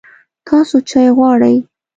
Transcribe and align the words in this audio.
تاسو 0.47 0.75
چای 0.89 1.09
غواړئ؟ 1.17 1.55